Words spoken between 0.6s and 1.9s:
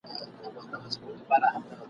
به وو ستومان کورته راغلی..